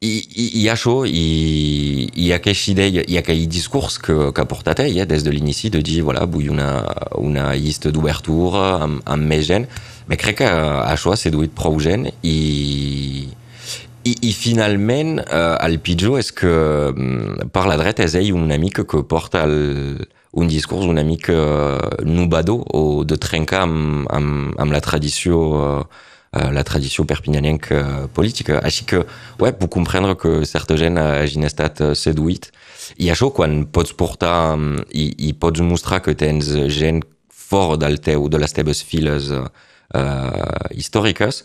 i, 0.00 0.10
i, 0.32 0.44
i 0.62 0.68
això, 0.72 1.02
i, 1.04 2.06
i 2.24 2.30
aquesta 2.32 2.70
idea, 2.72 3.02
i 3.04 3.18
aquell 3.20 3.42
discurs 3.52 3.98
que, 4.00 4.14
que 4.32 4.40
ha 4.40 4.48
portat 4.48 4.80
ell, 4.80 4.96
eh, 5.02 5.04
des 5.04 5.26
de 5.26 5.34
l'inici, 5.34 5.68
de 5.68 5.82
dir, 5.84 5.98
voilà, 6.06 6.22
vull 6.24 6.48
una, 6.54 6.70
d'obertura 7.84 8.62
amb, 8.86 9.02
amb 9.04 9.28
més 9.28 9.44
gent, 9.50 9.68
però 10.08 10.20
crec 10.24 10.40
que 10.40 10.48
això 10.48 11.12
ha 11.12 11.20
seduït 11.20 11.52
prou 11.52 11.76
gent 11.84 12.08
i, 12.24 13.28
i, 14.08 14.14
i 14.24 14.32
finalment 14.32 15.18
eh, 15.20 15.56
el 15.68 15.76
pitjor 15.84 16.16
és 16.22 16.32
que 16.32 16.48
mm, 16.48 17.50
per 17.52 17.68
la 17.68 17.76
dreta 17.76 18.08
és 18.08 18.16
ell 18.16 18.32
una 18.32 18.56
mica 18.56 18.88
que 18.88 19.04
porta 19.04 19.44
el, 19.44 20.06
un 20.32 20.48
discurs 20.48 20.88
una 20.88 21.04
mica 21.04 21.36
nubador 22.08 22.64
o 22.72 23.04
de 23.04 23.20
trencar 23.20 23.66
amb, 23.68 24.08
amb, 24.08 24.56
amb 24.56 24.72
la 24.72 24.80
tradició 24.80 25.44
eh, 25.60 25.82
Euh, 25.84 26.19
la 26.32 26.62
tradició 26.62 27.04
perpignanenca 27.04 27.74
euh, 27.74 28.06
política. 28.14 28.60
Així 28.62 28.84
que, 28.86 29.02
ouais, 29.42 29.52
puc 29.58 29.72
comprendre 29.74 30.14
que 30.14 30.44
certa 30.46 30.76
gent 30.78 30.98
hagin 30.98 31.46
estat 31.48 31.82
euh, 31.82 31.94
seduït. 31.98 32.50
I 33.02 33.10
això, 33.10 33.32
quan 33.34 33.64
pots 33.66 33.94
portar 33.98 34.58
i, 34.90 35.08
i 35.26 35.32
pots 35.34 35.62
mostrar 35.66 36.00
que 36.04 36.14
tens 36.14 36.52
gent 36.70 37.02
fort 37.50 37.80
del 37.82 37.98
teu, 37.98 38.28
de 38.30 38.38
les 38.38 38.54
teves 38.54 38.82
files 38.86 39.30
uh, 39.34 39.48
històriques, 40.70 41.42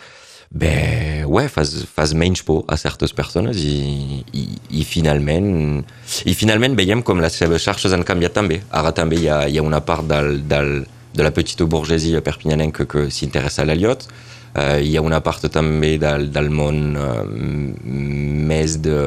bé, 0.51 1.24
ouais, 1.25 1.48
fas, 1.50 1.72
fas 1.89 2.13
menys 2.18 2.44
por 2.46 2.63
a 2.70 2.77
certes 2.77 3.13
persones 3.13 3.62
i, 3.65 4.22
i, 4.34 4.44
i 4.82 4.86
finalment 4.86 5.82
i 6.30 6.36
finalment 6.38 6.77
veiem 6.77 7.01
com 7.06 7.22
les 7.24 7.34
seves 7.34 7.65
xarxes 7.65 7.94
han 7.94 8.06
canviat 8.06 8.38
també. 8.38 8.62
Ara 8.70 8.94
també 8.94 9.22
hi 9.22 9.30
ha, 9.30 9.42
hi 9.50 9.58
ha 9.58 9.65
una 9.65 9.82
part 9.86 10.06
del, 10.10 10.44
del, 10.50 10.86
de 11.15 11.25
la 11.25 11.34
petita 11.34 11.65
burgesia 11.65 12.22
perpignanenca 12.22 12.86
que 12.89 13.08
s'interessa 13.10 13.63
a 13.63 13.70
l'Eliot, 13.70 14.06
Uh, 14.55 14.79
hi 14.79 14.93
ha 14.95 15.01
una 15.03 15.19
part 15.19 15.43
també 15.51 15.97
del, 16.00 16.29
del 16.31 16.47
món 16.47 16.95
uh, 16.95 17.25
més 17.27 18.77
de, 18.79 19.00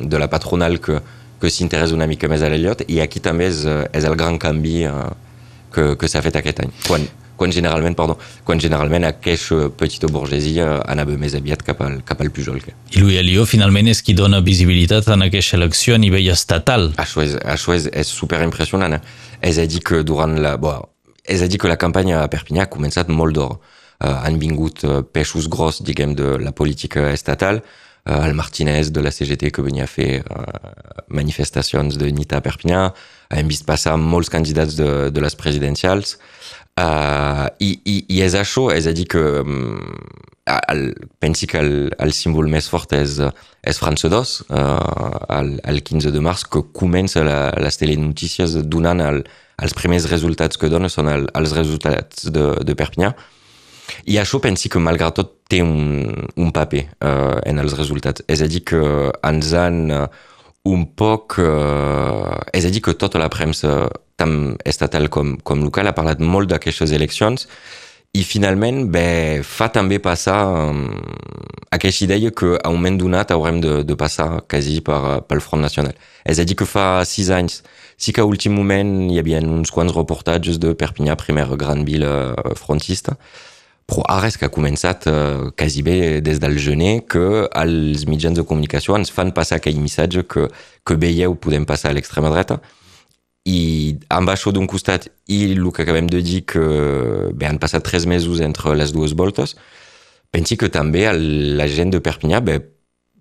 de 0.00 0.20
la 0.22 0.30
patronal 0.32 0.78
que, 0.80 0.96
que 1.40 1.50
s'interessa 1.52 1.92
una 1.92 2.08
mica 2.08 2.30
més 2.32 2.40
a 2.40 2.48
l'Eliot 2.48 2.86
i 2.88 3.02
aquí 3.04 3.20
també 3.20 3.50
és, 3.50 3.66
és 3.68 4.06
el 4.08 4.16
gran 4.16 4.38
canvi 4.40 4.86
uh, 4.88 5.10
que, 5.74 5.92
que 6.00 6.08
s'ha 6.08 6.22
fet 6.24 6.38
aquest 6.40 6.62
any. 6.64 6.72
Quan, 6.86 7.04
quan 7.36 7.52
generalment, 7.52 7.96
perdó, 7.98 8.16
quan 8.46 8.62
generalment 8.62 9.08
aquesta 9.08 9.68
petita 9.76 10.08
burgesia 10.08 10.78
anava 10.88 11.18
més 11.20 11.34
aviat 11.36 11.64
cap 11.66 11.82
al, 11.84 11.98
cap 12.06 12.22
al 12.22 12.30
Pujol. 12.32 12.62
I 12.94 13.02
Louis 13.02 13.18
Alió 13.20 13.44
finalment 13.50 13.90
és 13.90 14.02
qui 14.06 14.14
dona 14.16 14.40
visibilitat 14.44 15.10
en 15.14 15.26
aquesta 15.26 15.58
elecció 15.58 15.98
a 15.98 16.00
nivell 16.00 16.30
estatal. 16.32 16.92
Això 17.02 17.24
és, 17.26 17.36
això 17.42 17.74
és, 17.76 17.90
és 17.92 18.10
super 18.10 18.40
impressionant. 18.46 19.00
És 19.42 19.60
a 19.60 19.68
dir 19.68 19.82
que 19.84 20.04
durant 20.06 20.38
la... 20.40 20.56
Bo, 20.60 20.78
és 21.24 21.42
a 21.42 21.48
dir 21.50 21.58
que 21.60 21.70
la 21.70 21.80
campanya 21.80 22.22
a 22.22 22.28
Perpinyà 22.30 22.68
ha 22.68 22.72
començat 22.72 23.10
molt 23.10 23.36
d'or. 23.36 23.58
Uh, 24.02 24.10
han 24.26 24.38
vingut 24.42 24.84
uh, 24.84 25.02
peixos 25.06 25.48
gros, 25.48 25.80
diguem, 25.86 26.14
de 26.18 26.36
la 26.42 26.52
política 26.52 27.10
estatal, 27.12 27.62
uh, 27.62 28.20
el 28.24 28.34
Martínez 28.34 28.90
de 28.90 29.04
la 29.04 29.12
CGT 29.14 29.52
que 29.54 29.62
venia 29.62 29.86
fer 29.86 30.24
manifestacions 31.08 31.96
de 32.00 32.10
nit 32.12 32.34
a 32.34 32.42
Perpinyà, 32.44 32.88
hem 33.34 33.48
vist 33.48 33.68
molts 33.98 34.30
candidats 34.30 34.76
de, 34.76 35.10
de 35.10 35.20
les 35.20 35.34
presidencials, 35.34 36.18
Uh, 36.74 37.46
i, 37.62 37.68
i, 37.86 37.92
i 38.10 38.16
és 38.24 38.34
això, 38.34 38.64
és 38.74 38.88
a 38.90 38.92
dir 38.92 39.04
que 39.06 39.20
el, 39.22 40.80
pensi 41.22 41.46
que 41.46 41.60
el, 41.62 41.92
el 42.02 42.10
símbol 42.10 42.48
més 42.50 42.66
fort 42.66 42.90
és, 42.98 43.20
és 43.62 43.78
France 43.78 44.10
2, 44.10 44.32
uh, 44.48 45.52
el 45.70 45.82
15 45.86 46.10
de 46.10 46.22
març, 46.24 46.42
que 46.50 46.64
comença 46.74 47.22
la, 47.22 47.38
les 47.62 47.78
telenotícies 47.78 48.58
donant 48.66 49.04
el, 49.06 49.22
els 49.62 49.76
primers 49.78 50.08
resultats 50.10 50.58
que 50.58 50.72
dona 50.72 50.90
són 50.90 51.12
el, 51.12 51.28
els 51.38 51.54
resultats 51.54 52.26
de, 52.34 52.48
de 52.66 52.74
Perpinyà. 52.74 53.12
I 54.10 54.18
això 54.20 54.40
pensi 54.42 54.70
que 54.72 54.82
malgrat 54.82 55.16
tot 55.18 55.34
té 55.50 55.60
un, 55.64 56.08
un 56.40 56.52
paper 56.54 56.84
uh, 57.04 57.40
en 57.44 57.60
els 57.62 57.76
resultats. 57.78 58.24
A 58.28 58.48
dir 58.48 58.64
que 58.64 58.80
ens 59.26 59.52
han 59.56 59.84
uh, 59.92 60.06
un 60.64 60.86
poc... 60.96 61.38
Uh, 61.38 62.40
a 62.54 62.72
dir 62.72 62.82
que 62.84 62.96
tota 62.98 63.20
la 63.20 63.30
premsa 63.32 63.88
tant 64.16 64.54
estatal 64.64 65.08
com, 65.10 65.36
com 65.42 65.64
local, 65.64 65.88
ha 65.90 65.96
parlat 65.96 66.20
molt 66.22 66.52
d'aquestes 66.52 66.94
eleccions 66.94 67.48
i 68.14 68.22
finalment 68.22 68.84
bé, 68.94 69.42
fa 69.42 69.66
també 69.74 69.98
passar 69.98 70.36
um, 70.70 70.84
aquesta 71.74 72.04
idea 72.06 72.30
que 72.30 72.52
a 72.62 72.70
un 72.70 72.78
moment 72.78 73.00
donat 73.00 73.32
haurem 73.34 73.58
de, 73.60 73.80
de 73.82 73.96
passar 73.98 74.44
quasi 74.46 74.78
per, 74.86 75.24
pel 75.26 75.42
Front 75.42 75.66
Nacional. 75.66 75.96
És 76.22 76.38
a 76.38 76.46
dir 76.46 76.54
que 76.54 76.68
fa 76.68 77.02
sis 77.08 77.32
anys 77.34 77.64
sí 77.98 78.14
últim 78.26 78.54
moment 78.54 79.10
hi 79.10 79.18
havia 79.18 79.42
uns 79.42 79.74
quants 79.74 79.92
de 80.62 80.76
Perpinyà, 80.78 81.18
primera 81.18 81.58
gran 81.58 81.82
vila 81.84 82.34
frontista, 82.54 83.18
però 83.18 83.53
que 83.88 84.46
ha 84.46 84.52
començat 84.52 85.06
uh, 85.06 85.50
quasi 85.56 85.82
bé 85.82 86.20
des 86.20 86.40
del 86.40 86.56
gener 86.58 87.06
que 87.06 87.48
els 87.52 88.06
mitjans 88.06 88.36
de 88.36 88.44
comunicació 88.44 88.96
ens 88.96 89.10
fan 89.10 89.32
passar 89.32 89.56
aquell 89.56 89.78
missatge 89.78 90.24
que, 90.24 90.48
que 90.84 90.96
veieu 90.96 91.34
podem 91.34 91.64
passar 91.64 91.90
a 91.90 91.94
l'extrema 91.94 92.30
dreta, 92.30 92.60
i 93.44 93.98
amb 94.08 94.30
això 94.32 94.50
d'un 94.52 94.66
costat 94.66 95.10
i 95.28 95.52
el 95.52 95.70
que 95.72 95.82
acabem 95.84 96.06
de 96.08 96.22
dir 96.24 96.44
que 96.48 96.62
bé, 97.34 97.46
han 97.46 97.60
passat 97.60 97.84
tres 97.84 98.06
mesos 98.06 98.40
entre 98.40 98.74
les 98.74 98.92
dues 98.92 99.12
voltes, 99.12 99.54
pensi 100.32 100.56
que 100.56 100.70
també 100.72 101.04
la 101.12 101.68
gent 101.68 101.92
de 101.92 102.00
Perpinyà 102.00 102.40
bé, 102.40 102.58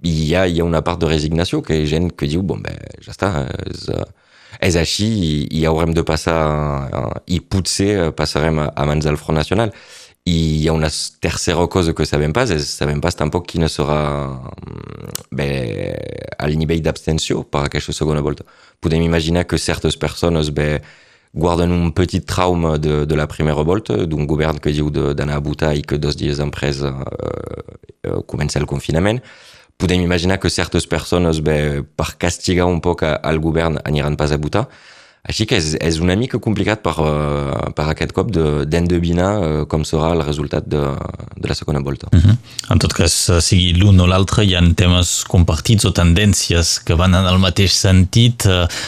hi, 0.04 0.34
ha, 0.36 0.46
hi 0.48 0.62
ha 0.62 0.68
una 0.68 0.82
part 0.82 1.02
de 1.02 1.12
resignació, 1.12 1.62
que 1.62 1.76
hi 1.76 1.84
ha 1.84 1.92
gent 1.92 2.12
que 2.16 2.28
diu, 2.28 2.42
bon, 2.42 2.64
bé, 2.64 2.78
ja 3.04 3.12
està, 3.12 3.32
és, 3.68 3.90
és 4.64 4.78
així 4.80 5.10
i, 5.12 5.34
i 5.60 5.66
haurem 5.68 5.94
de 5.96 6.06
passar, 6.08 6.40
i 7.28 7.42
potser 7.42 8.14
passarem 8.16 8.64
a 8.64 8.88
mans 8.88 9.04
del 9.04 9.20
Front 9.20 9.40
Nacional. 9.40 9.76
I 10.26 10.64
hi 10.64 10.68
ha 10.70 10.74
una 10.74 10.88
tercera 11.20 11.68
cosa 11.68 11.92
que 11.94 12.06
sabem 12.08 12.32
pas, 12.32 12.52
és 12.56 12.64
sabem 12.64 13.02
pas 13.04 13.16
tampoc 13.20 13.44
quina 13.50 13.68
serà 13.68 13.98
bé, 15.36 15.48
el 16.40 16.56
nivell 16.56 16.80
d'abstenció 16.86 17.42
per 17.44 17.66
aquesta 17.66 17.92
segona 17.92 18.22
volta. 18.24 18.46
Podem 18.80 19.04
imaginar 19.04 19.44
que 19.44 19.60
certes 19.60 19.98
persones 20.00 20.54
bé, 20.56 20.80
guarden 21.34 21.74
un 21.76 21.92
petit 21.92 22.24
trauma 22.24 22.78
de, 22.78 23.16
la 23.18 23.28
primera 23.28 23.64
volta, 23.68 23.98
d'un 24.06 24.24
govern 24.30 24.62
que 24.64 24.72
diu 24.72 24.88
d'anar 24.94 25.42
a 25.42 25.44
votar 25.44 25.74
i 25.76 25.84
que 25.84 25.98
dos 25.98 26.16
dies 26.16 26.40
després 26.40 26.80
eh, 26.88 26.94
eh, 28.08 28.22
comença 28.26 28.60
el 28.60 28.70
confinament. 28.70 29.20
Podem 29.76 30.00
imaginar 30.06 30.40
que 30.40 30.50
certes 30.54 30.88
persones, 30.88 31.42
bé, 31.42 31.84
per 31.84 32.14
castigar 32.16 32.70
un 32.70 32.80
poc 32.80 33.04
al 33.04 33.44
govern, 33.44 33.82
aniran 33.84 34.16
pas 34.16 34.32
a. 34.32 34.40
Així 35.24 35.46
que 35.48 35.56
és, 35.56 35.70
és 35.80 36.02
una 36.04 36.18
mica 36.20 36.36
complicat 36.44 36.82
per, 36.84 36.98
uh, 37.00 37.70
per 37.72 37.86
aquest 37.94 38.12
cop 38.12 38.28
d'endevinar 38.34 39.30
de, 39.40 39.52
uh, 39.62 39.68
com 39.72 39.86
serà 39.88 40.10
el 40.12 40.24
resultat 40.28 40.66
de, 40.68 40.82
de 41.40 41.48
la 41.48 41.56
segona 41.56 41.80
volta. 41.80 42.10
Uh 42.12 42.18
mhm. 42.18 42.32
-huh. 42.32 42.38
En 42.74 42.80
tot 42.80 42.94
cas, 42.94 43.32
sigui 43.40 43.74
l'un 43.74 44.00
o 44.00 44.06
l'altre, 44.06 44.44
hi 44.44 44.56
ha 44.56 44.62
temes 44.76 45.24
compartits 45.28 45.86
o 45.86 45.92
tendències 45.92 46.80
que 46.84 46.96
van 46.96 47.14
en 47.14 47.26
el 47.26 47.38
mateix 47.40 47.72
sentit. 47.72 48.46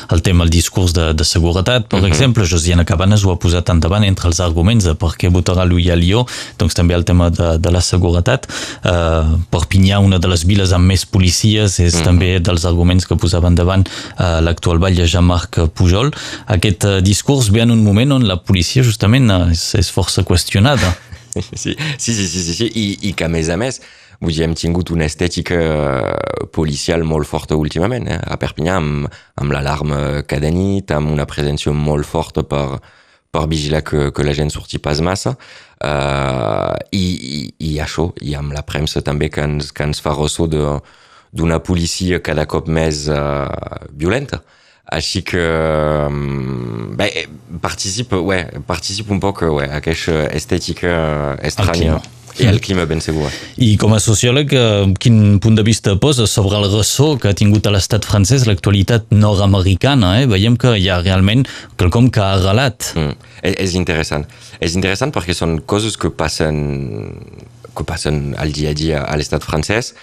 El 0.10 0.22
tema, 0.22 0.44
el 0.44 0.50
discurs 0.50 0.94
de, 0.94 1.13
de 1.13 1.24
seguretat, 1.24 1.88
per 1.88 2.00
uh 2.00 2.01
mhm. 2.01 2.06
-huh. 2.06 2.13
exemple, 2.13 2.46
Josiana 2.46 2.84
Cabanes 2.84 3.24
ho 3.24 3.32
ha 3.32 3.39
posat 3.39 3.70
endavant 3.70 4.04
entre 4.04 4.27
els 4.27 4.39
arguments 4.39 4.84
de 4.84 4.94
per 4.94 5.12
què 5.15 5.32
votarà 5.32 5.65
l'Ui 5.65 5.89
a 5.89 5.96
Lió, 5.96 6.25
doncs 6.58 6.74
també 6.74 6.96
el 6.96 7.04
tema 7.04 7.30
de, 7.30 7.58
de 7.58 7.72
la 7.72 7.82
seguretat. 7.82 8.48
Uh, 8.84 9.39
Perpinyà, 9.50 10.00
una 10.00 10.20
de 10.20 10.27
les 10.27 10.44
viles 10.46 10.72
amb 10.74 10.86
més 10.86 11.06
policies, 11.06 11.80
és 11.80 11.94
uh 11.94 11.98
mhm. 11.98 12.01
-huh. 12.01 12.04
també 12.04 12.39
dels 12.39 12.65
arguments 12.65 13.06
que 13.06 13.15
posava 13.15 13.48
endavant 13.48 13.88
uh, 14.20 14.42
l'actual 14.42 14.80
batlle 14.80 15.06
Jean-Marc 15.08 15.70
Pujol 15.74 16.12
aquest 16.58 16.88
uh, 16.88 17.01
discurs 17.03 17.51
ve 17.53 17.63
en 17.65 17.74
un 17.75 17.84
moment 17.84 18.17
on 18.20 18.25
la 18.27 18.39
policia 18.41 18.86
justament 18.86 19.29
és, 19.51 19.67
és 19.79 19.91
força 19.91 20.24
qüestionada. 20.27 20.94
sí, 21.36 21.44
sí, 21.44 21.75
sí, 22.00 22.15
sí, 22.15 22.41
sí, 22.41 22.53
sí. 22.53 22.72
I, 22.72 22.88
i 23.10 23.13
que 23.17 23.27
a 23.27 23.32
més 23.32 23.51
a 23.51 23.60
més 23.60 23.82
vull 24.22 24.34
dir, 24.34 24.44
hem 24.46 24.55
tingut 24.58 24.91
una 24.96 25.08
estètica 25.10 25.58
uh, 25.60 26.48
policial 26.55 27.03
molt 27.08 27.27
forta 27.29 27.58
últimament, 27.60 28.08
eh? 28.08 28.20
a 28.20 28.38
Perpinyà 28.41 28.77
amb, 28.79 29.08
amb 29.41 29.55
l'alarma 29.55 30.25
cada 30.29 30.51
nit, 30.53 30.91
amb 30.96 31.12
una 31.13 31.27
presència 31.29 31.74
molt 31.75 32.08
forta 32.08 32.46
per, 32.48 32.79
per 33.32 33.46
vigilar 33.51 33.84
que, 33.86 34.10
que 34.15 34.27
la 34.27 34.36
gent 34.38 34.53
surti 34.53 34.79
pas 34.84 35.01
massa, 35.03 35.36
uh, 35.36 36.75
i, 36.91 37.05
i, 37.05 37.41
i 37.72 37.74
això, 37.84 38.10
i 38.24 38.36
amb 38.38 38.55
la 38.55 38.65
premsa 38.67 39.03
també 39.05 39.29
que 39.34 39.44
ens, 39.46 39.74
que 39.75 39.88
ens 39.88 40.03
fa 40.03 40.15
ressò 40.15 40.48
d'una 40.50 41.60
policia 41.63 42.24
cada 42.24 42.48
cop 42.48 42.72
més 42.72 43.08
uh, 43.12 43.84
violenta. 43.91 44.44
Així 44.86 45.24
que 45.25 45.42
bé, 46.98 47.08
participe, 47.62 48.20
ouais, 48.22 48.46
participe 48.68 49.13
un 49.15 49.22
poc 49.24 49.42
ouais, 49.48 49.70
a 49.70 49.80
aquesta 49.82 50.27
estètica 50.30 51.39
estranya. 51.42 52.01
I 52.36 52.50
el 52.51 52.60
clima 52.60 52.84
ben 52.84 53.00
segur. 53.00 53.30
I 53.63 53.77
com 53.80 53.94
a 53.96 54.00
sociòleg, 54.04 54.51
eh, 54.51 54.94
quin 55.00 55.39
punt 55.39 55.56
de 55.56 55.63
vista 55.63 55.96
posa 55.96 56.27
sobre 56.27 56.60
el 56.60 56.68
ressò 56.68 57.13
que 57.18 57.30
ha 57.32 57.38
tingut 57.38 57.65
a 57.65 57.72
l'estat 57.72 58.04
francès 58.04 58.44
l'actualitat 58.46 59.08
nord-americana? 59.15 60.20
Eh? 60.20 60.25
Veiem 60.27 60.58
que 60.60 60.75
hi 60.75 60.89
ha 60.92 61.00
realment 61.00 61.46
quelcom 61.80 62.12
que 62.12 62.20
ha 62.20 62.34
arrelat. 62.36 62.92
Mm. 63.00 63.15
És, 63.42 63.56
és 63.70 63.77
interessant. 63.80 64.27
És 64.60 64.75
interessant 64.75 65.15
perquè 65.15 65.34
són 65.38 65.62
coses 65.63 65.96
que 65.96 66.12
passen 66.12 66.60
que 67.75 67.86
passen 67.88 68.34
al 68.39 68.53
dia 68.55 68.72
a 68.72 68.77
dia 68.77 69.01
a 69.03 69.17
l'estat 69.20 69.44
francès, 69.44 69.94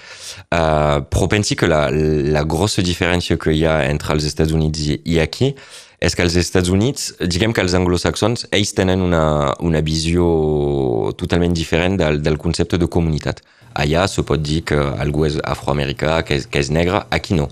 uh, 0.53 1.01
però 1.09 1.29
que 1.33 1.69
la, 1.69 1.89
la 1.91 2.45
grossa 2.45 2.83
diferència 2.83 3.39
que 3.39 3.53
hi 3.53 3.65
ha 3.67 3.83
entre 3.89 4.13
els 4.15 4.25
Estats 4.25 4.53
Units 4.53 4.81
i, 4.81 5.01
i 5.05 5.19
aquí 5.21 5.55
és 6.03 6.17
que 6.19 6.25
als 6.25 6.35
Estats 6.35 6.69
Units, 6.69 7.13
diguem 7.21 7.53
que 7.55 7.63
els 7.63 7.77
anglosaxons, 7.79 8.49
ells 8.51 8.73
tenen 8.75 9.05
una, 9.05 9.53
una 9.63 9.81
visió 9.87 11.13
totalment 11.19 11.55
diferent 11.55 11.95
del, 12.01 12.19
del 12.23 12.39
concepte 12.43 12.79
de 12.79 12.89
comunitat. 12.91 13.39
Allà 13.79 14.09
se 14.11 14.25
pot 14.27 14.43
dir 14.43 14.65
que 14.67 14.77
algú 14.77 15.29
és 15.29 15.39
afroamericà, 15.47 16.19
que 16.27 16.41
és, 16.41 16.49
que 16.51 16.59
és 16.59 16.73
negre, 16.75 17.05
aquí 17.15 17.39
no. 17.39 17.47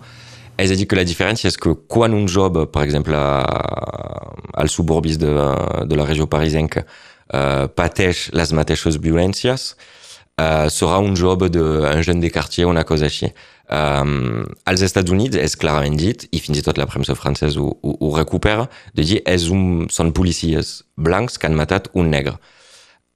És 0.58 0.74
a 0.74 0.76
dir, 0.76 0.88
que 0.90 0.98
la 0.98 1.06
diferència 1.06 1.48
és 1.48 1.56
que 1.56 1.76
quan 1.88 2.12
un 2.12 2.26
jove, 2.28 2.66
per 2.74 2.82
exemple, 2.88 3.22
als 4.60 4.74
suburbis 4.74 5.16
de, 5.22 5.30
de 5.86 5.96
la 5.96 6.08
regió 6.10 6.26
parisenca, 6.26 6.82
uh, 7.30 7.70
pateix 7.70 8.26
les 8.34 8.50
mateixes 8.58 8.98
violències, 8.98 9.70
uh, 9.78 9.99
serà 10.72 11.00
un 11.02 11.16
job 11.18 11.46
d'un 11.52 12.02
jeune 12.02 12.20
de 12.20 12.30
quartier 12.32 12.66
o 12.66 12.70
una 12.74 12.84
cosa 12.84 13.08
així. 13.10 13.30
Um, 13.70 14.48
als 14.66 14.82
Estats 14.82 15.12
Units 15.14 15.38
és 15.38 15.54
clarament 15.54 15.94
dit, 15.94 16.24
i 16.34 16.40
fins 16.42 16.58
i 16.58 16.62
tot 16.66 16.78
la 16.80 16.88
premsa 16.90 17.14
francesa 17.14 17.60
ho, 17.62 17.68
ho, 17.86 17.92
ho 18.02 18.08
recupera, 18.16 18.66
de 18.98 19.04
dir 19.06 19.20
és 19.30 19.46
un, 19.54 19.86
són 19.94 20.10
policies 20.16 20.80
blancs 20.98 21.38
que 21.38 21.46
han 21.46 21.58
matat 21.58 21.86
un 21.94 22.10
negre. 22.10 22.34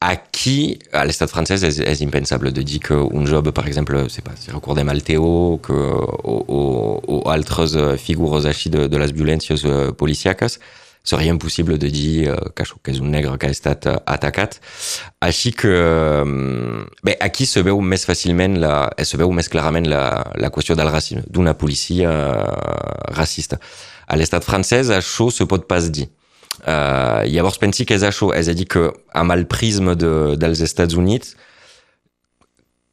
Aquí, 0.05 0.77
a 0.93 1.03
l'estat 1.09 1.33
francès, 1.33 1.65
és, 1.67 1.81
és 1.83 2.05
impensable 2.05 2.53
de 2.55 2.63
dir 2.67 2.79
que 2.87 2.95
un 2.95 3.27
jove, 3.27 3.51
per 3.57 3.65
exemple, 3.67 4.05
sé 4.13 4.23
pas, 4.23 4.39
si 4.39 4.53
recordem 4.53 4.93
al 4.93 5.03
Teo 5.03 5.59
que, 5.65 5.75
o, 5.75 6.37
o, 6.45 7.19
altres 7.33 7.75
figures 8.05 8.47
així 8.47 8.71
de, 8.71 8.87
de 8.93 9.01
les 9.01 9.15
violències 9.17 9.65
uh, 9.65 9.91
seria 11.05 11.31
impossible 11.31 11.77
de 11.79 11.91
dir 11.93 12.33
uh, 12.33 12.51
que, 12.57 12.65
que 12.65 12.95
és 12.95 13.01
un 13.05 13.13
negre 13.13 13.37
que 13.39 13.51
ha 13.51 13.55
estat 13.55 13.87
atacat. 13.93 14.57
Així 15.25 15.53
que 15.53 15.73
um, 16.25 16.85
bé, 17.05 17.19
aquí 17.21 17.47
se 17.47 17.63
veu 17.67 17.81
més 17.85 18.07
fàcilment, 18.09 18.57
la, 18.63 18.75
se 19.05 19.21
veu 19.21 19.33
més 19.37 19.51
clarament 19.53 19.87
la, 19.91 20.05
la 20.41 20.51
qüestió 20.51 20.77
del 20.79 20.91
racisme, 20.91 21.25
d'una 21.29 21.55
policia 21.61 22.11
racista. 23.15 23.61
A 24.09 24.17
l'estat 24.17 24.45
francès 24.45 24.91
això 24.93 25.31
se 25.33 25.47
pot 25.49 25.69
pas 25.69 25.93
dir. 25.93 26.09
Uh, 26.65 27.27
llavors 27.29 27.59
pensi 27.61 27.85
que 27.85 27.97
és 27.99 28.05
això, 28.07 28.31
és 28.33 28.49
a 28.49 28.55
dir 28.57 28.65
que 28.71 28.89
amb 29.13 29.35
el 29.35 29.45
prisme 29.51 29.97
de, 29.99 30.39
dels 30.41 30.63
Estats 30.65 30.97
Units 30.97 31.35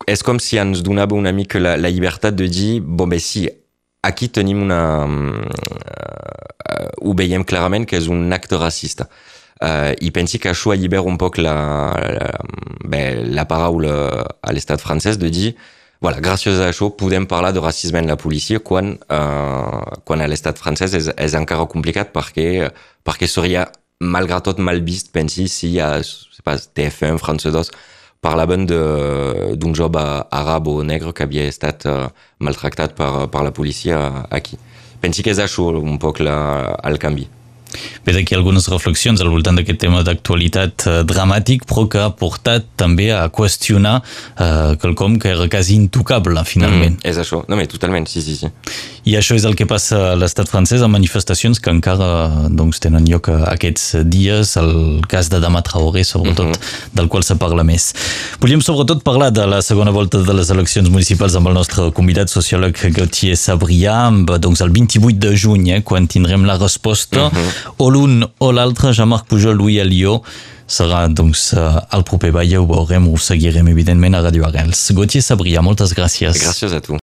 és 0.09 0.23
com 0.25 0.39
si 0.41 0.57
ens 0.57 0.81
donava 0.83 1.15
una 1.15 1.31
mica 1.31 1.59
la, 1.61 1.75
la 1.77 1.91
llibertat 1.93 2.35
de 2.35 2.47
dir, 2.49 2.71
bon, 2.81 3.11
bé, 3.11 3.19
si 3.21 3.45
aquí 4.03 4.29
tenim 4.33 4.63
una... 4.65 4.81
Ho 7.01 7.13
veiem 7.17 7.43
clarament 7.47 7.87
que 7.89 7.99
és 7.99 8.07
un 8.11 8.31
acte 8.33 8.59
racista. 8.61 9.09
Uh, 9.61 9.91
I 10.01 10.09
pensi 10.15 10.39
que 10.41 10.49
això 10.49 10.71
allibera 10.73 11.05
un 11.05 11.19
poc 11.21 11.37
la, 11.37 11.53
la, 12.15 12.31
bé, 12.89 13.03
la 13.29 13.45
paraula 13.45 13.93
a 14.41 14.53
l'estat 14.55 14.81
francès 14.81 15.19
de 15.21 15.29
dir 15.29 15.51
voilà, 16.01 16.17
gràcies 16.17 16.57
a 16.57 16.71
això 16.71 16.89
podem 16.97 17.27
parlar 17.29 17.51
de 17.53 17.61
racisme 17.61 18.01
en 18.01 18.09
la 18.09 18.17
policia 18.17 18.57
quan, 18.65 18.95
uh, 19.13 19.99
quan 20.01 20.23
a 20.23 20.27
l'estat 20.31 20.57
francès 20.57 20.95
és, 20.97 21.11
és 21.13 21.35
encara 21.37 21.67
complicat 21.69 22.09
perquè, 22.15 22.71
perquè 23.05 23.29
seria 23.29 23.67
malgrat 24.01 24.47
tot 24.49 24.57
mal 24.57 24.81
vist, 24.81 25.11
pensi, 25.13 25.45
si 25.45 25.75
ha 25.77 25.99
pas, 26.41 26.65
TF1, 26.73 27.21
France 27.21 27.53
2, 27.53 27.69
parlaven 28.21 28.65
d'un 28.65 29.77
job 29.77 29.97
àrab 30.01 30.71
o 30.73 30.81
negre 30.85 31.13
que 31.13 31.25
havia 31.25 31.45
estat 31.49 31.85
uh, 31.85 32.09
maltractat 32.41 32.97
per, 32.97 33.27
per 33.29 33.45
la 33.45 33.53
policia 33.53 34.25
aquí. 34.33 34.57
Pensi 35.01 35.23
que 35.25 35.33
és 35.33 35.39
això 35.41 35.71
un 35.73 35.97
poc 36.01 36.21
la, 36.21 36.37
el. 36.85 37.40
Ve 38.05 38.15
d'aquí 38.15 38.35
algunes 38.35 38.67
reflexions 38.71 39.21
al 39.21 39.29
voltant 39.29 39.57
d'aquest 39.57 39.79
tema 39.81 40.03
d'actualitat 40.03 40.87
eh, 40.87 40.97
dramàtic, 41.07 41.65
però 41.69 41.87
que 41.91 42.01
ha 42.01 42.09
portat 42.15 42.65
també 42.79 43.11
a 43.15 43.27
qüestionar 43.33 43.99
eh, 44.01 44.75
quelcom 44.81 45.19
que 45.21 45.33
era 45.33 45.47
quasi 45.51 45.75
intocable, 45.75 46.43
finalment. 46.45 46.97
Mm, 46.99 47.07
és 47.11 47.21
això, 47.21 47.43
no, 47.47 47.59
mais 47.59 47.69
totalment, 47.71 48.07
sí, 48.09 48.23
sí, 48.25 48.37
sí. 48.39 48.51
I 49.09 49.15
això 49.17 49.33
és 49.33 49.45
el 49.49 49.55
que 49.57 49.65
passa 49.65 50.11
a 50.11 50.17
l'estat 50.19 50.49
francès 50.49 50.83
amb 50.85 50.93
manifestacions 50.93 51.57
que 51.61 51.71
encara 51.73 52.49
doncs, 52.53 52.81
tenen 52.83 53.07
lloc 53.09 53.31
aquests 53.33 53.95
dies, 54.05 54.53
el 54.61 55.01
cas 55.09 55.31
de 55.33 55.39
Dama 55.41 55.63
Traoré, 55.65 56.03
sobretot, 56.05 56.45
mm 56.45 56.51
-hmm. 56.51 56.95
del 56.97 57.07
qual 57.07 57.23
se 57.23 57.35
parla 57.35 57.63
més. 57.63 57.93
Volíem 58.39 58.61
sobretot 58.61 59.03
parlar 59.03 59.31
de 59.31 59.45
la 59.47 59.61
segona 59.61 59.91
volta 59.91 60.17
de 60.17 60.33
les 60.33 60.49
eleccions 60.49 60.89
municipals 60.89 61.35
amb 61.35 61.47
el 61.47 61.53
nostre 61.53 61.91
convidat 61.91 62.29
sociòleg 62.29 62.77
Gauthier 62.93 63.35
Sabrià, 63.35 64.07
amb, 64.07 64.29
doncs, 64.29 64.61
el 64.61 64.69
28 64.69 65.17
de 65.17 65.35
juny, 65.35 65.69
eh, 65.69 65.81
quan 65.81 66.07
tindrem 66.07 66.45
la 66.45 66.57
resposta, 66.57 67.29
mm 67.29 67.31
-hmm. 67.31 67.60
O 67.77 67.89
l'un 67.93 68.25
o 68.39 68.51
l'altre, 68.51 68.91
Jean-Marc 68.93 69.27
Pujol, 69.29 69.55
Louis 69.55 69.79
Alió, 69.83 70.21
serà 70.71 71.05
doncs 71.11 71.51
al 71.55 72.03
proper 72.07 72.31
ball, 72.35 72.53
ho 72.57 72.65
veurem, 72.65 73.07
ho 73.11 73.17
seguirem 73.19 73.67
evidentment 73.71 74.15
a 74.15 74.21
Radio 74.23 74.45
Arrels. 74.47 74.81
Gauthier 74.95 75.23
Sabrià, 75.23 75.61
moltes 75.63 75.93
gràcies. 75.97 76.39
Gràcies 76.41 76.73
a 76.73 76.81
tu. 76.83 76.99